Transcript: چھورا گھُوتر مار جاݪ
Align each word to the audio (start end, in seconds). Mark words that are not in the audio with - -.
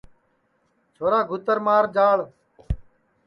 چھورا 0.95 1.19
گھُوتر 1.29 1.57
مار 1.65 1.85
جاݪ 1.95 2.19